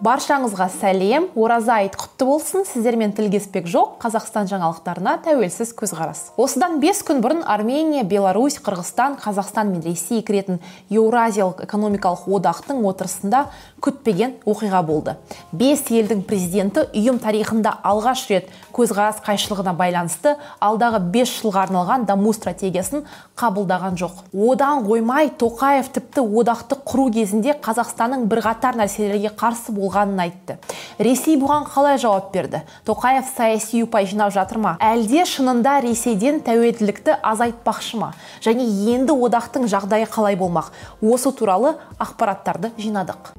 баршаңызға 0.00 0.66
сәлем 0.72 1.26
ораза 1.36 1.76
айт 1.82 1.96
құтты 2.00 2.24
болсын. 2.24 2.64
Сіздермен 2.64 3.12
тілгеспек 3.12 3.66
жоқ 3.68 3.98
қазақстан 4.00 4.48
жаңалықтарына 4.48 5.18
тәуелсіз 5.26 5.74
көзқарас. 5.76 6.30
Осыдан 6.40 6.78
бес 6.80 7.02
күн 7.04 7.20
бұрын 7.20 7.42
армения 7.44 8.02
беларусь 8.04 8.56
қырғызстан 8.64 9.18
қазақстан 9.20 9.68
мен 9.74 9.84
ресей 9.84 10.22
кіретін 10.24 10.60
еуразиялық 10.88 11.60
экономикалық 11.66 12.24
одақтың 12.32 12.80
отырысында 12.88 13.42
күтпеген 13.84 14.38
оқиға 14.48 14.80
болды. 14.88 15.16
Бес 15.52 15.84
елдің 15.92 16.24
президенті 16.24 16.86
ұйым 16.96 17.20
тарихында 17.20 17.76
алғаш 17.84 18.24
рет 18.32 18.48
көзқарас 18.72 19.20
қайшылығына 19.26 19.76
байланысты 19.76 20.36
алдағы 20.64 21.02
бес 21.12 21.28
жылға 21.42 21.66
арналған 21.66 22.06
даму 22.08 22.32
стратегиясын 22.32 23.04
қабылдаған 23.36 24.00
жоқ. 24.00 24.24
Одан 24.32 24.84
қоймай 24.88 25.32
тоқаев 25.36 25.92
тіпті 25.92 26.24
одақты 26.24 26.76
құру 26.84 27.08
кезінде 27.12 27.56
қазақстанның 27.60 28.28
бірқатар 28.30 28.76
нәрселерге 28.80 29.32
қарсы 29.36 29.72
бол 29.72 29.89
болғанын 29.90 30.22
айтты. 30.22 30.56
Ресей 30.98 31.36
бұған 31.40 31.66
қалай 31.66 31.98
жауап 31.98 32.30
берді? 32.32 32.62
Тоқаев 32.86 33.26
саяси 33.34 33.82
ұпай 33.84 34.06
жинап 34.06 34.32
жатыр 34.32 34.60
ма? 34.62 34.76
Әлде 34.80 35.24
шынында 35.26 35.80
ресейден 35.82 36.40
тәуелділікті 36.46 37.18
азайтпақшы 37.22 37.98
ма? 38.00 38.12
Және 38.44 38.64
енді 38.94 39.12
одақтың 39.12 39.66
жағдайы 39.70 40.06
қалай 40.10 40.38
болмақ? 40.38 40.70
Осы 41.02 41.32
туралы 41.32 41.74
ақпараттарды 41.98 42.72
жинадық. 42.78 43.34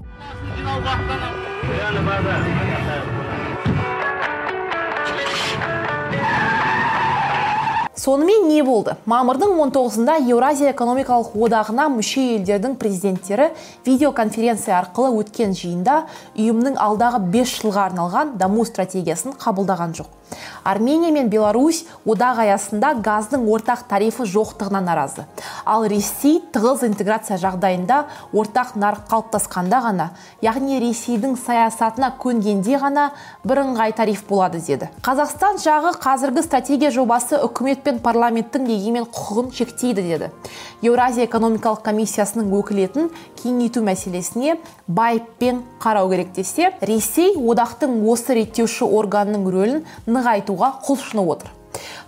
Сонымен 8.02 8.48
не 8.50 8.64
болды? 8.66 8.96
Мамырдың 9.06 9.52
19-ында 9.60 10.16
еуразия 10.26 10.72
экономикалық 10.74 11.36
одағына 11.38 11.86
мүше 11.94 12.24
елдердің 12.38 12.78
президенттері 12.82 13.52
видеоконференция 13.86 14.80
арқылы 14.80 15.22
өткен 15.22 15.54
жиында 15.58 16.00
ұйымның 16.34 16.80
алдағы 16.82 17.22
5 17.36 17.54
жылға 17.60 17.86
арналған 17.92 18.34
даму 18.42 18.66
стратегиясын 18.66 19.38
қабылдаған 19.38 19.94
жоқ. 20.02 20.10
Армения 20.64 21.12
мен 21.12 21.30
беларусь 21.30 21.84
одақ 22.06 22.40
аясында 22.46 22.94
газдың 23.04 23.44
ортақ 23.52 23.84
тарифі 23.90 24.24
жоқтығына 24.24 24.80
наразы. 24.86 25.26
Ал 25.66 25.84
ресей 25.90 26.40
тығыз 26.54 26.86
интеграция 26.88 27.38
жағдайында 27.42 28.06
ортақ 28.32 28.78
нарық 28.80 29.10
қалыптасқанда 29.12 29.82
ғана 29.84 30.08
яғни 30.42 30.80
ресейдің 30.80 31.36
саясатына 31.36 32.14
көнгенде 32.22 32.78
ғана 32.80 33.10
бірыңғай 33.44 33.96
тариф 33.98 34.24
болады 34.30 34.62
деді. 34.62 34.88
Қазақстан 35.04 35.60
жағы 35.60 35.96
қазіргі 36.00 36.46
стратегия 36.46 36.92
жобасы 36.92 37.42
үкімет 37.42 37.84
пен 37.84 37.91
парламенттің 38.00 38.70
егемен 38.72 39.04
құқығын 39.12 39.52
шектейді 39.52 40.02
деді. 40.08 40.32
Еуразия 40.82 41.28
экономикалық 41.28 41.84
комиссиясының 41.84 42.54
өкілетін 42.62 43.12
кеңейту 43.44 43.84
мәселесіне 43.84 44.58
байыппен 44.88 45.64
қарау 45.84 46.10
керек 46.14 46.32
десе 46.34 46.72
ресей 46.82 47.36
одақтың 47.36 48.00
осы 48.08 48.40
реттеуші 48.40 48.88
органының 48.88 49.50
рөлін 49.52 49.84
нығайтуға 50.08 50.78
құлшынып 50.88 51.36
отыр. 51.36 51.61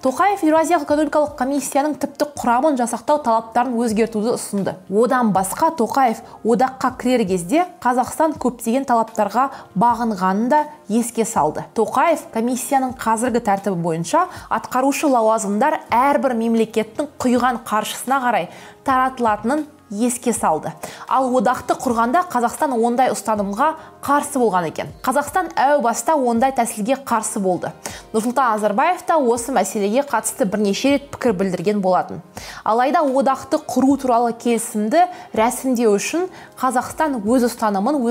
Тоқаев 0.03 0.42
еуразиялық 0.44 0.83
экономикалық 0.86 1.36
комиссияның 1.39 1.95
тіпті 2.02 2.28
құрамын 2.39 2.78
жасақтау 2.80 3.22
талаптарын 3.23 3.75
өзгертуді 3.80 4.33
ұсынды. 4.36 4.75
Одан 4.92 5.31
басқа 5.36 5.72
тоқаев 5.80 6.20
одаққа 6.44 6.92
кірер 7.00 7.25
кезде 7.30 7.66
қазақстан 7.83 8.36
көптеген 8.42 8.88
талаптарға 8.89 9.50
бағынғанын 9.80 10.50
да 10.52 10.64
еске 10.89 11.25
салды. 11.25 11.64
Тоқаев 11.78 12.28
комиссияның 12.33 12.97
қазіргі 13.00 13.44
тәртібі 13.47 13.80
бойынша 13.86 14.28
атқарушы 14.50 15.08
лауазымдар 15.11 15.80
әрбір 15.89 16.36
мемлекеттің 16.42 17.14
құйған 17.23 17.64
қаржысына 17.67 18.20
қарай 18.25 18.50
таратылатынын 18.83 19.66
еске 19.94 20.33
салды. 20.33 20.73
Ал 21.08 21.30
одақты 21.38 21.75
құрғанда 21.77 22.25
қазақстан 22.31 22.73
ондай 22.73 23.11
ұстанымға 23.13 23.69
қарсы 24.03 24.41
болған 24.41 24.69
екен. 24.69 24.89
Қазақстан 25.05 25.52
әу 25.55 25.81
баста 25.86 26.16
ондай 26.16 26.53
тәсілге 26.55 26.97
қарсы 27.05 27.39
болды. 27.39 27.72
Нұрсұлтан 28.14 28.55
назарбаев 28.55 29.03
та 29.08 29.17
осы 29.17 29.53
мәселеге 29.55 30.05
қатысты 30.05 30.45
бірнеше 30.45 30.95
рет 30.95 31.09
пікір 31.14 31.38
білдірген 31.39 31.81
болатын. 31.81 32.21
Алайда 32.64 33.02
одақты 33.02 33.61
құру 33.64 33.98
туралы 34.02 34.33
келісімді 34.33 35.08
рәсімдеу 35.33 35.95
үшін 35.98 36.30
қазақстан 36.61 37.21
өз 37.23 37.49
ұстанымын 37.49 38.02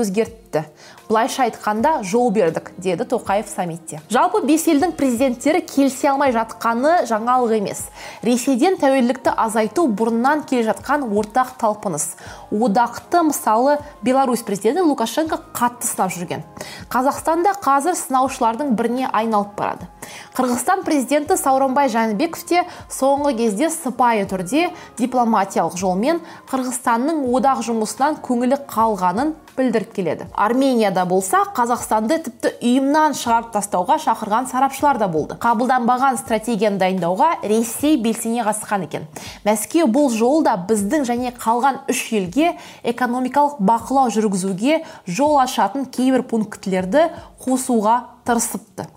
өзгертті 0.53 0.69
былайша 1.09 1.43
айтқанда 1.43 2.03
жол 2.03 2.31
бердік 2.31 2.71
деді 2.77 3.03
тоқаев 3.03 3.47
саммитте. 3.47 3.99
Жалпы 4.09 4.41
бес 4.45 4.65
елдің 4.67 4.93
президенттері 4.97 5.61
келісе 5.61 6.09
алмай 6.09 6.31
жатқаны 6.33 7.05
жаңалық 7.09 7.57
емес. 7.57 7.83
Ресейден 8.23 8.77
тәуелділікті 8.81 9.33
азайту 9.35 9.85
бұрыннан 9.87 10.45
келе 10.47 10.63
жатқан 10.71 11.05
ортақ 11.11 11.57
талпыныс. 11.59 12.15
Одақты 12.51 13.23
мысалы 13.29 13.77
беларусь 14.01 14.41
президенті 14.41 14.81
лукашенко 14.87 15.41
қатты 15.53 15.85
сынап 15.85 16.15
жүрген. 16.15 16.45
Қазақстанда 16.89 17.57
қазір 17.61 17.97
сынаушылардың 17.99 18.73
біріне 18.73 19.09
айналып 19.11 19.53
барады. 19.57 19.89
Қырғызстан 20.37 20.83
президенті 20.87 21.37
сауранбай 21.37 21.91
жәнібеков 21.93 22.43
те 22.49 22.65
соңғы 22.91 23.35
кезде 23.37 23.69
сыпайы 23.73 24.25
түрде 24.29 24.69
дипломатиялық 24.99 25.77
жолмен 25.79 26.21
қырғызстанның 26.51 27.23
одақ 27.37 27.63
жұмысынан 27.67 28.19
көңілі 28.25 28.61
қалғанын 28.69 29.35
білдіріп 29.57 29.93
келеді. 29.93 30.27
Арменияда 30.33 31.05
болса 31.05 31.43
қазақстанды 31.53 32.17
тіпті 32.25 32.51
ұйымнан 32.57 33.13
шығарып 33.17 33.51
тастауға 33.53 33.99
шақырған 34.01 34.47
сарапшылар 34.49 34.97
да 34.97 35.07
болды. 35.07 35.37
Қабылданбаған 35.41 36.17
стратегияны 36.21 36.81
дайындауға 36.81 37.43
ресей 37.45 37.99
белсене 38.01 38.41
қатысқан 38.47 38.87
екен. 38.87 39.05
Мәскеу 39.45 39.85
бұл 39.93 40.09
жолы 40.13 40.55
біздің 40.69 41.05
және 41.05 41.33
қалған 41.37 41.83
үш 41.91 42.01
елге 42.17 42.55
экономикалық 42.83 43.59
бақылау 43.61 44.09
жүргізуге 44.13 44.81
жол 45.05 45.37
ашатын 45.43 45.85
кейбір 45.85 46.25
пунктілерді 46.25 47.11
қосуға 47.43 47.95
тырысыпты. 48.25 48.87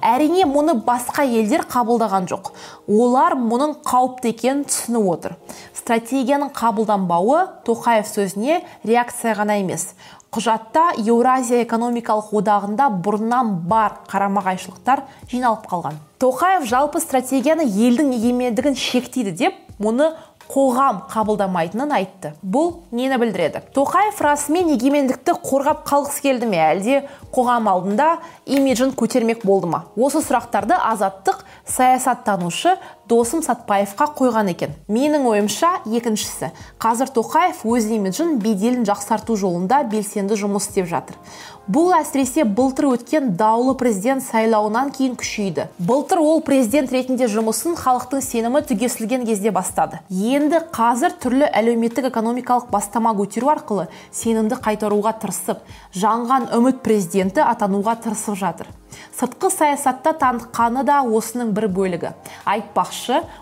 Әрине 0.00 0.46
мұны 0.48 0.76
басқа 0.86 1.24
елдер 1.26 1.66
қабылдаған 1.66 2.28
жоқ. 2.30 2.52
Олар 2.86 3.36
мұның 3.38 3.80
қауіпті 3.86 4.32
екенін 4.32 4.64
түсініп 4.70 5.08
отыр. 5.12 5.36
Стратегияның 5.74 6.52
қабылданбауы 6.54 7.42
тоқаев 7.66 8.06
сөзіне 8.08 8.62
реакция 8.84 9.34
ғана 9.38 9.58
емес. 9.60 9.92
Құжатта 10.34 10.90
еуразия 11.00 11.62
экономикалық 11.64 12.32
одағында 12.36 12.88
бұрыннан 13.02 13.54
бар 13.70 14.00
қарама 14.10 14.42
қайшылықтар 14.44 15.04
жиналып 15.30 15.66
қалған. 15.70 16.00
Тоқаев 16.20 16.66
жалпы 16.68 17.00
стратегияны 17.00 17.64
елдің 17.64 18.12
егемендігін 18.18 18.76
шектейді 18.76 19.32
деп 19.38 19.62
мұны 19.78 20.12
қоғам 20.50 21.02
қабылдамайтынын 21.10 21.92
айтты. 21.96 22.32
Бұл 22.42 22.82
нені 22.94 23.18
білдіреді? 23.20 23.62
Тоқаев 23.74 24.20
расымен 24.22 24.70
егемендікті 24.76 25.34
қорғап 25.42 25.82
қалғысы 25.88 26.22
келді 26.24 26.48
ме? 26.50 26.60
Әлде 26.62 27.00
қоғам 27.34 27.68
алдында 27.70 28.08
имиджін 28.46 28.94
көтермек 28.98 29.44
болды 29.46 29.70
ма? 29.72 29.84
Осы 29.96 30.22
сұрақтарды 30.24 30.78
азаттық 30.78 31.42
саясаттанушы 31.66 32.76
досым 33.08 33.42
сатпаевқа 33.42 34.10
қойған 34.18 34.50
екен. 34.52 34.76
Менің 34.88 35.26
ойымша 35.30 35.82
екіншісі 35.86 36.52
қазір 36.82 37.12
тоқаев 37.14 37.64
өз 37.66 37.90
имиджін 37.96 38.38
беделін 38.42 38.86
жақсарту 38.88 39.36
жолында 39.38 39.82
белсенді 39.90 40.38
жұмыс 40.38 40.68
істеп 40.68 40.88
жатыр. 40.90 41.18
Бұл 41.66 41.90
әсіресе 41.96 42.44
былтыр 42.46 42.92
өткен 42.92 43.32
даулы 43.34 43.74
президент 43.74 44.22
сайлауынан 44.22 44.92
кейін 44.94 45.16
күшейді. 45.18 45.64
Былтыр 45.82 46.20
ол 46.22 46.38
президент 46.46 46.92
ретінде 46.94 47.26
жұмысын 47.26 47.74
халықтың 47.74 48.22
сенімі 48.22 48.62
түгесілген 48.68 49.26
кезде 49.26 49.50
бастады. 49.50 49.98
Енді 50.06 50.62
қазір 50.70 51.18
түрлі 51.18 51.50
әлеуметтік 51.50 52.06
экономикалық 52.12 52.70
бастама 52.70 53.16
көтеру 53.18 53.50
арқылы 53.50 53.88
сенімді 54.14 54.60
қайтаруға 54.62 55.16
тырысып 55.18 55.66
жаңған 55.90 56.52
үміт 56.54 56.84
президенті 56.86 57.42
атануға 57.42 57.98
тырысып 57.98 58.38
жатыр. 58.38 58.70
Сыртқы 59.18 59.50
саясатта 59.50 60.12
танытқаны 60.16 60.84
да 60.86 61.02
осының 61.02 61.50
бір 61.56 61.66
бөлігі. 61.72 62.12
Айтпақшы 62.48 62.95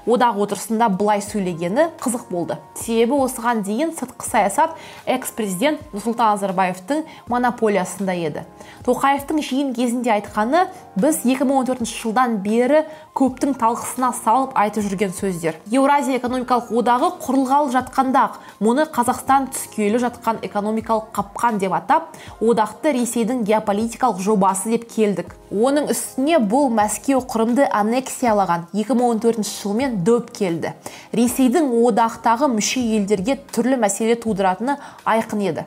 одақ 0.07 0.41
отырысында 0.45 0.89
былай 0.93 1.23
сөйлегені 1.25 1.89
қызық 2.03 2.29
болды. 2.31 2.59
Себебі 2.79 3.19
осыған 3.25 3.63
дейін 3.67 3.95
сыртқы 3.97 4.29
саясат 4.29 4.77
экс 5.07 5.33
президент 5.37 5.81
нұрсұлтан 5.95 6.35
назарбаевтың 6.35 7.05
монополиясында 7.31 8.15
еді. 8.15 8.45
Тоқаевтың 8.85 9.41
жиын 9.45 9.73
кезінде 9.77 10.13
айтқаны 10.17 10.67
біз 11.01 11.23
2014 11.25 11.89
жылдан 11.89 12.39
бері 12.45 12.85
көптің 13.17 13.55
талқысына 13.61 14.11
салып 14.19 14.57
айтып 14.59 14.85
жүрген 14.89 15.15
сөздер. 15.17 15.57
Еуразия 15.71 16.19
экономикалық 16.19 16.73
одағы 16.75 17.13
құрылғалы 17.25 17.73
жатқанда 17.75 18.27
мұны 18.61 18.89
қазақстан 18.95 19.49
түскелі 19.55 20.03
жатқан 20.05 20.43
экономикалық 20.45 21.13
қапқан 21.17 21.63
деп 21.63 21.77
атап 21.79 22.13
одақты 22.41 22.93
ресейдің 22.99 23.45
геополитикалық 23.49 24.21
жобасы 24.25 24.75
деп 24.75 24.89
келдік 24.91 25.33
оның 25.55 25.87
үстіне 25.93 26.41
бұл 26.43 26.67
мәскеу 26.75 27.21
құрымды 27.31 27.69
аннексиялаған 27.71 28.67
2014 28.75 29.47
жылмен 29.47 30.01
дөп 30.07 30.33
келді. 30.35 30.73
Ресейдің 31.15 31.69
одақтағы 31.79 32.49
мүше 32.51 32.83
елдерге 32.83 33.37
түрлі 33.55 33.79
мәселе 33.79 34.17
тудыратыны 34.19 34.77
айқын 35.07 35.45
еді. 35.47 35.67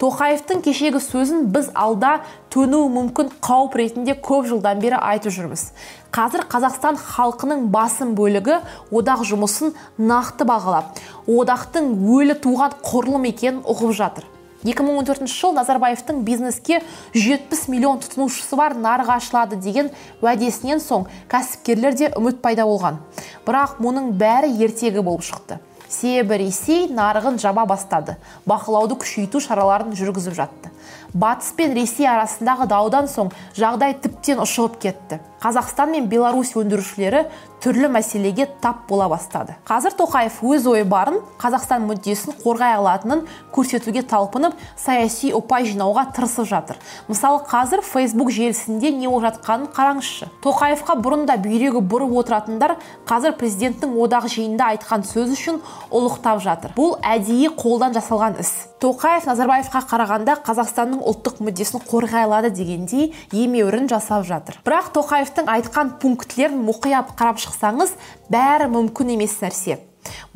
Тоқаевтың 0.00 0.62
кешегі 0.64 1.02
сөзін 1.04 1.50
біз 1.52 1.68
алда 1.76 2.22
төнуі 2.52 2.88
мүмкін 2.94 3.32
қауіп 3.44 3.76
ретінде 3.80 4.16
көп 4.16 4.48
жылдан 4.48 4.80
бері 4.80 5.00
айтып 5.00 5.34
жүрміз. 5.36 5.68
Қазір 6.16 6.46
қазақстан 6.48 6.96
халқының 7.00 7.68
басым 7.72 8.14
бөлігі 8.16 8.62
одақ 8.88 9.26
жұмысын 9.28 9.76
нақты 9.98 10.48
бағалап 10.48 10.96
одақтың 11.28 11.92
өлі 12.16 12.38
туған 12.40 12.80
құрылым 12.84 13.28
екенін 13.32 13.60
ұғып 13.68 13.92
жатыр. 14.00 14.24
2014 14.64 15.28
жыл 15.28 15.52
назарбаевтың 15.56 16.22
бизнеске 16.24 16.80
70 17.14 17.68
миллион 17.68 18.00
тұтынушысы 18.00 18.56
бар 18.56 18.76
нарық 18.78 19.12
ашылады 19.18 19.58
деген 19.60 19.90
уәдесінен 20.22 20.80
соң 20.80 21.06
кәсіпкерлер 21.32 21.96
де 21.98 22.10
үміт 22.16 22.40
пайда 22.42 22.64
болған. 22.68 23.00
Бірақ 23.46 23.80
мұның 23.84 24.14
бәрі 24.16 24.52
ертегі 24.64 25.04
болып 25.04 25.26
шықты. 25.26 25.60
Себебі 25.88 26.40
ресей 26.42 26.88
нарығын 26.90 27.38
жаба 27.38 27.66
бастады. 27.68 28.16
Бақылауды 28.48 28.96
күшейту 29.02 29.40
шараларын 29.40 29.94
жүргізіп 29.94 30.34
жатты. 30.34 30.72
Батыс 31.16 31.54
пен 31.56 31.74
ресей 31.76 32.08
арасындағы 32.10 32.68
даудан 32.70 33.08
соң 33.10 33.32
жағдай 33.56 33.96
тіптен 34.02 34.42
ұшығып 34.44 34.78
кетті. 34.82 35.20
Қазақстан 35.40 35.92
мен 35.92 36.08
беларусь 36.10 36.54
өндірушілері 36.56 37.26
түрлі 37.62 37.88
мәселеге 37.92 38.46
тап 38.60 38.86
бола 38.88 39.06
бастады. 39.08 39.54
Қазір 39.68 39.94
тоқаев 39.98 40.38
өз 40.44 40.66
ойы 40.70 40.84
барын 40.88 41.18
қазақстан 41.40 41.84
мүддесін 41.88 42.36
қорғай 42.42 42.76
алатынын 42.78 43.24
көрсетуге 43.54 44.02
талпынып 44.08 44.56
саяси 44.80 45.32
ұпай 45.36 45.68
жинауға 45.68 46.06
тырысып 46.16 46.48
жатыр. 46.50 46.80
Мысалы 47.08 47.42
қазір 47.48 47.84
фейсбук 47.84 48.32
желісінде 48.32 48.92
не 48.96 49.08
болып 49.08 49.28
жатқанын 49.28 49.70
қараңызшы. 49.76 50.30
Тоқаевқа 50.44 50.98
бұрын 51.04 51.26
да 51.28 51.36
бүйрегі 51.40 51.84
бұрып 51.84 52.16
отыратындар 52.22 52.76
қазір 53.08 53.36
президенттің 53.40 53.96
одақ 54.04 54.30
жиынында 54.32 54.72
айтқан 54.76 55.04
сөз 55.06 55.36
үшін 55.36 55.60
ұлықтап 55.90 56.42
жатыр. 56.44 56.76
Бұл 56.76 56.96
әдейі 57.04 57.52
қолдан 57.56 57.96
жасалған 57.96 58.40
іс. 58.40 58.54
Тоқаев 58.82 59.24
назарбаевқа 59.28 59.80
қарағанда 59.88 60.36
қазақстанның 60.44 61.00
ұлттық 61.08 61.40
мүддесін 61.46 61.84
қорғай 61.88 62.26
алады 62.26 62.50
дегендей 62.52 63.12
емеурін 63.32 63.88
жасап 63.88 64.26
жатыр. 64.28 64.60
Бірақ 64.66 64.92
тоқаевтың 64.96 65.48
айтқан 65.48 65.96
пунктілерін 66.02 66.60
мұқият 66.68 67.16
қарап 67.16 67.40
шықсаңыз 67.40 67.96
бәрі 68.28 68.68
мүмкін 68.74 69.16
емес 69.16 69.38
нәрсе. 69.40 69.80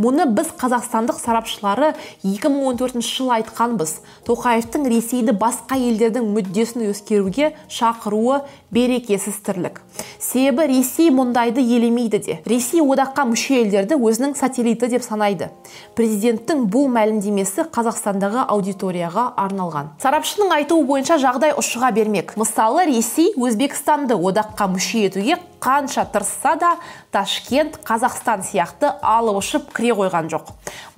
Мұны 0.01 0.27
біз 0.35 0.53
қазақстандық 0.61 1.21
сарапшылары 1.21 1.93
2014 2.23 3.03
жылы 3.05 3.35
айтқанбыз. 3.41 3.99
Тоқаевтың 4.29 4.89
ресейді 4.91 5.35
басқа 5.37 5.79
елдердің 5.81 6.31
мүддесін 6.35 6.89
өскеруге 6.91 7.53
шақыруы 7.69 8.43
берекесіз 8.71 9.41
тірлік. 9.45 9.81
Себебі 10.21 10.67
ресей 10.71 11.11
мұндайды 11.11 11.63
елемейді 11.65 12.19
де. 12.25 12.39
Ресей 12.47 12.83
одаққа 12.85 13.27
мүше 13.31 13.61
елдерді 13.63 13.99
өзінің 13.99 14.37
сателлиті 14.39 14.91
деп 14.93 15.05
санайды. 15.05 15.51
Президенттің 15.99 16.67
бұл 16.71 16.89
мәлімдемесі 16.93 17.67
қазақстандағы 17.75 18.47
аудиторияға 18.47 19.31
арналған. 19.41 19.95
Сарапшының 20.03 20.55
айтуы 20.61 20.85
бойынша 20.87 21.19
жағдай 21.23 21.55
ұшыға 21.59 21.93
бермек. 21.97 22.37
Мысалы 22.41 22.87
ресей 22.91 23.33
өзбекстанды 23.37 24.17
одаққа 24.17 24.71
мүше 24.71 25.07
етуге 25.09 25.41
қанша 25.61 26.07
тырысса 26.09 26.57
да 26.57 26.71
ташкент 27.13 27.79
қазақстан 27.85 28.43
сияқты 28.47 28.95
алып 29.03 29.41
ұшып 29.43 29.60
кіре 29.75 29.95
қойған 29.99 30.31
жоқ. 30.33 30.51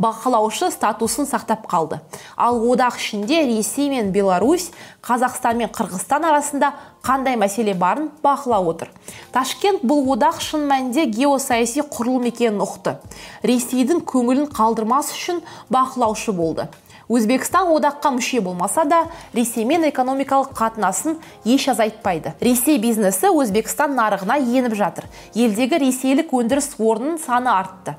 Бақылаушы 0.03 0.71
статусын 0.71 1.27
сақтап 1.27 1.67
қалды. 1.71 2.01
Ал 2.37 2.61
одақ 2.63 2.97
ішінде 2.97 3.43
ресей 3.47 3.89
мен 3.91 4.13
беларусь 4.13 4.71
қазақстан 5.03 5.59
мен 5.61 5.71
қырғызстан 5.73 6.27
арасында 6.29 6.73
қандай 7.03 7.37
мәселе 7.37 7.75
барын 7.75 8.11
бақылап 8.23 8.69
отыр? 8.69 8.91
Ташкент 9.33 9.83
бұл 9.83 10.07
одақ 10.17 10.41
шын 10.41 10.67
мәнінде 10.71 11.07
геосаяси 11.11 11.83
құрылым 11.83 12.31
екенін 12.31 12.63
ұқты. 12.63 12.99
Ресейдің 13.43 14.05
көңілін 14.07 14.49
қалдырмас 14.55 15.13
үшін 15.15 15.43
бақылаушы 15.71 16.33
болды. 16.33 16.69
Өзбекстан 17.13 17.69
одаққа 17.69 18.15
мүше 18.17 18.41
болмаса 18.41 18.85
да 18.89 19.03
ресеймен 19.37 19.85
экономикалық 19.91 20.55
қатынасын 20.57 21.19
еш 21.45 21.69
азайтпайды. 21.69 22.33
Ресей 22.41 22.79
бизнесі 22.81 23.29
өзбекстан 23.29 23.93
нарығына 23.99 24.39
еніп 24.41 24.77
жатыр. 24.79 25.09
Елдегі 25.35 25.83
ресейлік 25.83 26.33
өндіріс 26.33 26.73
орнының 26.81 27.21
саны 27.21 27.53
артты. 27.53 27.97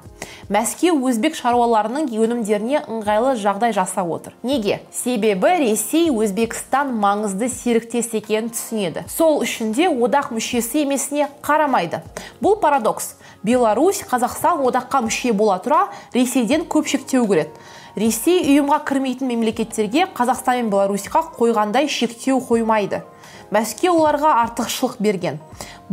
Мәскеу 0.51 0.97
өзбек 1.07 1.37
шаруаларының 1.37 2.09
өнімдеріне 2.09 2.83
ыңғайлы 2.89 3.35
жағдай 3.39 3.73
жасап 3.75 4.09
отыр. 4.11 4.33
Неге? 4.43 4.81
Себебі 4.91 5.53
ресей 5.61 6.09
өзбекстан 6.11 6.91
маңызды 6.99 7.49
серіктес 7.53 8.11
екенін 8.17 8.51
түсінеді. 8.53 9.05
Сол 9.07 9.41
үшін 9.45 9.71
де 9.77 9.87
одақ 9.87 10.33
мүшесі 10.35 10.83
емесіне 10.83 11.29
қарамайды. 11.45 12.01
Бұл 12.43 12.59
парадокс. 12.59 13.13
Беларусь 13.43 14.03
қазақстан 14.07 14.63
одаққа 14.63 15.03
мүше 15.05 15.33
бола 15.35 15.59
тұра 15.63 15.87
ресейден 16.15 16.67
көп 16.71 16.87
шектеу 16.87 17.27
көреді 17.27 17.51
ресей 17.95 18.41
ұйымға 18.41 18.79
кірмейтін 18.87 19.29
мемлекеттерге 19.29 20.07
қазақстан 20.17 20.63
мен 20.63 20.71
беларусьқа 20.73 21.27
қойғандай 21.37 21.87
шектеу 21.87 22.39
қоймайды. 22.41 23.03
Мәскеу 23.53 23.95
оларға 23.97 24.35
артықшылық 24.43 24.99
берген. 24.99 25.39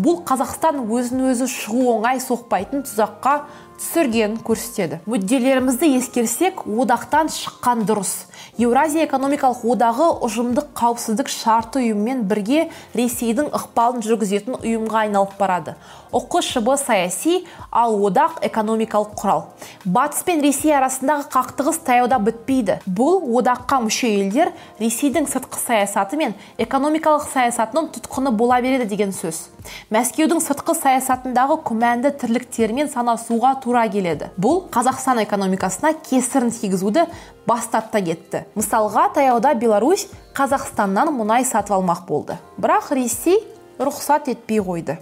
Бұл 0.01 0.23
қазақстан 0.25 0.85
өзін 0.87 1.27
өзі 1.33 1.49
шығу 1.51 1.89
оңай 1.97 2.21
соқпайтын 2.23 2.87
тұзаққа 2.87 3.35
түсіргенін 3.81 4.41
көрсетеді. 4.45 5.01
Мүдделерімізді 5.09 5.89
ескерсек 5.97 6.63
одақтан 6.69 7.31
шыққан 7.33 7.87
дұрыс. 7.89 8.13
Еуразия 8.61 9.07
экономикалық 9.07 9.63
одағы 9.73 10.09
ұжымдық 10.27 10.71
қауіпсіздік 10.77 11.31
шарты 11.33 11.81
ұйымымен 11.81 12.27
бірге 12.29 12.67
ресейдің 12.99 13.49
ықпалын 13.57 14.05
жүргізетін 14.05 14.59
ұйымға 14.61 15.07
айналып 15.07 15.37
барады. 15.41 15.77
Ұқшб 16.13 16.69
саяси 16.77 17.45
ал 17.71 17.95
одақ 18.05 18.41
экономикалық 18.45 19.15
құрал. 19.17 19.45
Батыс 19.85 20.25
пен 20.27 20.43
ресей 20.45 20.75
арасындағы 20.77 21.29
қақтығыс 21.33 21.81
таяуда 21.87 22.19
бітпейді. 22.19 22.81
Бұл 22.85 23.23
одаққа 23.41 23.81
мүше 23.87 24.11
елдер 24.11 24.51
ресейдің 24.81 25.31
сыртқы 25.31 25.61
саясаты 25.63 26.19
мен 26.21 26.35
экономикалық 26.59 27.20
саясатының 27.29 27.91
тұтқыны 27.95 28.33
бола 28.33 28.61
береді 28.65 28.87
деген 28.89 29.13
сөз. 29.13 29.49
Мәскеудің 29.93 30.41
сыртқы 30.41 30.75
саясатындағы 30.79 31.59
күмәнді 31.69 32.13
тірліктерімен 32.21 32.91
санасуға 32.93 33.55
тура 33.63 33.85
келеді. 33.93 34.31
Бұл 34.41 34.65
қазақстан 34.73 35.23
экономикасына 35.27 35.93
кесірін 36.09 36.51
тигізуді 36.55 37.07
бастап 37.47 37.91
та 37.93 38.01
кетті. 38.01 38.45
Мысалға 38.57 39.11
таяуда 39.17 39.55
беларусь 39.55 40.09
қазақстаннан 40.39 41.13
мұнай 41.15 41.45
сатып 41.45 41.77
алмақ 41.79 42.07
болды. 42.09 42.39
Бірақ 42.57 42.95
ресей 42.97 43.43
рұқсат 43.81 44.29
етпей 44.33 44.61
қойды. 44.65 44.99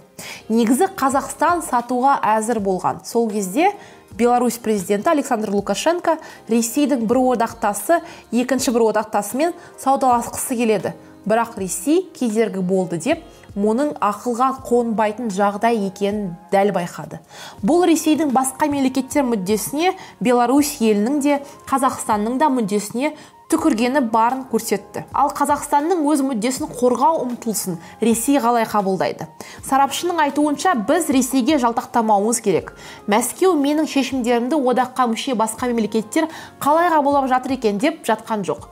Негізі 0.49 0.89
қазақстан 0.99 1.63
сатуға 1.65 2.19
әзір 2.37 2.61
болған. 2.63 3.03
Сол 3.05 3.29
кезде 3.31 3.73
беларусь 4.11 4.57
президенті 4.57 5.11
александр 5.11 5.51
лукашенко 5.53 6.17
ресейдің 6.49 7.05
бір 7.07 7.21
одақтасы 7.35 8.01
екінші 8.31 8.73
бір 8.75 8.89
одақтасымен 8.89 9.53
саудаласқысы 9.79 10.57
келеді. 10.57 10.93
Бірақ 11.25 11.57
ресей 11.59 12.03
кедергі 12.15 12.61
болды 12.61 12.99
деп 13.01 13.23
мұның 13.57 13.95
ақылға 14.03 14.51
қонбайтын 14.67 15.31
жағдай 15.33 15.81
екенін 15.87 16.35
дәл 16.53 16.71
байқады. 16.75 17.19
Бұл 17.65 17.87
ресейдің 17.89 18.31
басқа 18.35 18.69
мемлекеттер 18.69 19.25
мүддесіне 19.27 19.95
беларусь 20.21 20.77
елінің 20.79 21.19
де 21.25 21.41
қазақстанның 21.69 22.37
да 22.39 22.49
мүддесіне 22.53 23.15
түкіргені 23.49 24.03
барын 24.13 24.43
көрсетті. 24.51 25.07
Ал 25.09 25.31
қазақстанның 25.33 26.03
өз 26.05 26.21
мүддесін 26.27 26.69
қорғау 26.69 27.23
ұмтылысын 27.23 27.79
ресей 28.05 28.37
қалай 28.37 28.67
қабылдайды? 28.69 29.25
Сарапшының 29.65 30.21
айтуынша 30.27 30.75
біз 30.85 31.09
ресейге 31.09 31.57
жалтақтамауымыз 31.63 32.43
керек. 32.45 32.75
Мәскеу 33.09 33.55
менің 33.57 33.89
шешімдерімді 33.89 34.59
одаққа 34.61 35.09
мүше 35.09 35.33
басқа 35.39 35.71
мемлекеттер 35.73 36.29
қалай 36.61 36.93
қабылдап 36.93 37.31
жатыр 37.33 37.57
екен 37.57 37.81
деп 37.81 38.05
жатқан 38.05 38.45
жоқ. 38.45 38.69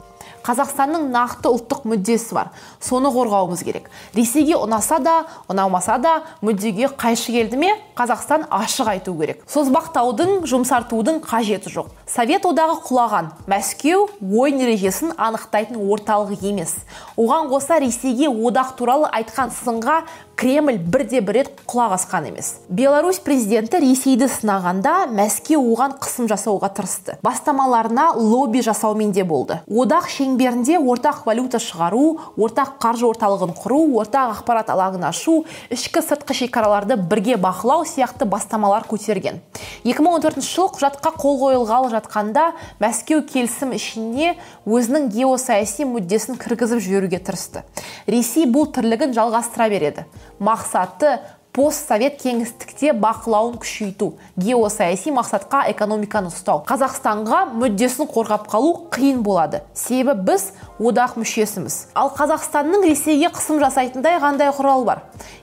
Қазақстанның 0.47 1.09
нақты 1.11 1.51
ұлттық 1.51 1.83
мүддесі 1.91 2.37
бар. 2.37 2.51
Соны 2.79 3.11
қорғауымыз 3.11 3.63
керек. 3.67 3.89
Ресейге 4.15 4.55
ұнаса 4.55 5.01
да 5.03 5.17
ұнамаса 5.51 5.97
да 5.99 6.13
мүддеге 6.41 6.93
қайшы 6.95 7.35
келді 7.35 7.59
ме 7.59 7.73
қазақстан 7.97 8.47
ашық 8.47 8.93
айту 8.93 9.15
керек. 9.19 9.43
Созбақтаудың 9.51 10.45
жұмсартудың 10.47 11.19
қажеті 11.25 11.73
жоқ. 11.73 11.91
Совет 12.07 12.45
одағы 12.47 12.79
құлаған 12.87 13.33
мәскеу 13.51 14.07
ойын 14.21 14.63
ережесін 14.63 15.11
анықтайтын 15.17 15.81
орталық 15.81 16.45
емес. 16.47 16.77
Оған 17.17 17.51
қоса 17.51 17.81
ресейге 17.83 18.29
одақ 18.31 18.77
туралы 18.77 19.09
айтқан 19.11 19.51
сынға 19.51 20.03
кремль 20.37 20.77
бірде 20.77 21.19
бір 21.25 21.41
рет 21.41 21.61
құлақ 21.67 21.97
асқан 21.97 22.29
емес. 22.29 22.53
Беларусь 22.69 23.19
президенті 23.19 23.81
ресейді 23.81 24.29
сынағанда 24.29 25.09
мәскеу 25.09 25.63
оған 25.73 25.97
қысым 25.97 26.29
жасауға 26.29 26.69
тырысты. 26.77 27.17
Бастамаларына 27.25 28.11
лобби 28.15 28.61
жасаумен 28.61 29.11
де 29.11 29.23
болды. 29.25 29.59
Одақ 29.67 30.07
шеңберінде 30.37 30.77
ортақ 30.77 31.25
валюта 31.25 31.57
шығару 31.57 32.19
ортақ 32.37 32.77
қаржы 32.81 33.07
орталығын 33.07 33.53
құру 33.57 33.79
ортақ 34.01 34.35
ақпарат 34.35 34.69
алаңын 34.69 35.07
ашу 35.09 35.45
ішкі 35.73 36.03
сыртқы 36.05 36.35
шекараларды 36.37 36.97
бірге 36.97 37.37
бақылау 37.41 37.85
сияқты 37.85 38.27
бастамалар 38.29 38.85
көтерген. 38.85 39.41
2014 39.83 40.45
жылы 40.45 40.69
құжатқа 40.77 41.13
қол 41.17 41.39
қойылғалы 41.41 41.89
жатқанда 41.95 42.51
мәскеу 42.81 43.23
келісім 43.25 43.73
ішіне 43.73 44.35
өзінің 44.67 45.09
геосаяси 45.15 45.87
мүддесін 45.89 46.37
кіргізіп 46.37 46.83
жіберуге 46.85 47.19
тырысты. 47.19 47.65
Ресей 48.05 48.45
бұл 48.45 48.69
тірлігін 48.69 49.17
жалғастыра 49.17 49.69
береді. 49.73 50.05
Мақсаты 50.39 51.17
постсовет 51.57 52.19
кеңістікте 52.21 52.91
бақылауын 53.01 53.55
күшейту 53.57 54.11
геосаяси 54.37 55.09
мақсатқа 55.15 55.63
экономиканы 55.71 56.29
ұстау. 56.29 56.61
Қазақстанға 56.69 57.47
мүддесін 57.57 58.09
қорғап 58.13 58.45
қалу 58.51 58.73
қиын 58.93 59.23
болады. 59.25 59.63
Себебі 59.73 60.27
біз 60.29 60.51
одақ 60.77 61.15
мүшесіміз. 61.17 61.79
Ал 61.97 62.11
қазақстанның 62.13 62.85
ресейге 62.85 63.31
қысым 63.33 63.57
жасайтындай 63.63 64.19
қандай 64.21 64.53
құрал 64.53 64.85
бар? 64.85 65.01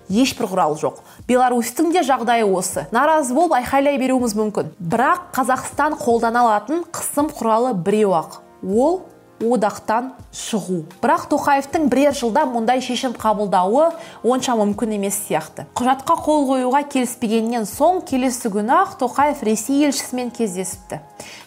Ешбір 0.08 0.46
құрал 0.52 0.76
жоқ. 0.78 1.00
Беларусьтің 1.26 1.90
де 1.90 2.04
жағдайы 2.06 2.46
осы. 2.46 2.86
Наразы 2.94 3.34
болып 3.34 3.56
айқайлай 3.58 3.98
беруіміз 3.98 4.36
мүмкін. 4.38 4.70
Бірақ 4.78 5.32
қазақстан 5.34 5.98
қолдана 5.98 6.44
алатын 6.44 6.84
қысым 6.94 7.32
құралы 7.34 7.74
біреу 7.74 8.14
ақ. 8.14 8.38
Ол 8.62 9.02
одақтан 9.42 10.12
шығу. 10.34 10.84
Бірақ 11.02 11.26
тоқаевтың 11.32 11.88
бірер 11.90 12.14
жылда 12.16 12.44
мұндай 12.50 12.82
шешім 12.84 13.14
қабылдауы 13.18 13.90
онша 14.22 14.54
мүмкін 14.58 14.94
емес 14.98 15.18
сияқты. 15.26 15.66
Құжатқа 15.74 16.16
қол 16.24 16.46
қоюға 16.50 16.84
келіспегеннен 16.92 17.66
соң 17.68 18.04
келесі 18.06 18.52
күні 18.54 18.74
ақ 18.78 18.98
тоқаев 19.02 19.42
ресей 19.46 19.86
елшісімен 19.88 20.30
кездесіпті. 20.34 21.00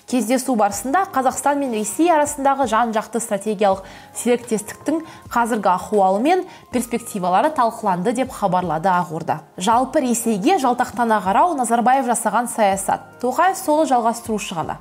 Кездесу 0.07 0.55
барысында 0.55 1.03
қазақстан 1.11 1.59
мен 1.59 1.73
ресей 1.75 2.07
арасындағы 2.13 2.67
жан 2.71 2.93
жақты 2.95 3.19
стратегиялық 3.19 3.83
серіктестіктің 4.15 5.01
қазіргі 5.33 5.67
ахуалы 5.73 6.21
мен 6.23 6.43
перспективалары 6.71 7.51
талқыланды 7.51 8.13
деп 8.15 8.31
хабарлады 8.31 8.87
ақорда. 8.87 9.41
Жалпы 9.57 10.05
ресейге 10.05 10.57
жалтақтана 10.63 11.19
қарау 11.25 11.57
назарбаев 11.59 12.07
жасаған 12.07 12.47
саясат. 12.47 13.03
Тоқаев 13.19 13.59
соны 13.59 13.83
жалғастырушы 13.89 14.55
ғана. 14.55 14.77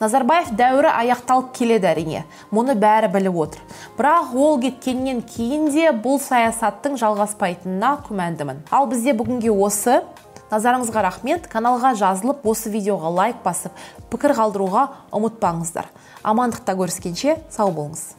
Назарбаев 0.00 0.54
дәуірі 0.56 0.88
аяқталып 0.94 1.52
келеді 1.58 1.90
әрине. 1.90 2.24
Мұны 2.54 2.78
бәрі 2.80 3.12
біліп 3.12 3.36
отыр. 3.44 3.60
Бірақ 3.98 4.32
ол 4.32 4.60
кеткеннен 4.62 5.20
кейін 5.28 5.68
де 5.74 5.90
бұл 5.92 6.16
саясаттың 6.24 6.96
жалғаспайтынына 7.02 7.98
күмәндімін. 8.08 8.64
Ал 8.70 8.88
бізде 8.88 9.12
бүгінге 9.18 9.52
осы 9.52 10.00
назарыңызға 10.50 11.04
рахмет. 11.06 11.48
Каналға 11.50 11.94
жазылып 11.98 12.46
осы 12.46 12.70
видеоға 12.72 13.10
лайк 13.14 13.42
басып 13.44 13.72
пікір 14.12 14.36
қалдыруға 14.38 14.86
ұмытпаңыздар. 15.16 15.90
Амандықта 16.22 16.76
көріскенше 16.78 17.38
сау 17.50 17.72
болыңыз. 17.74 18.14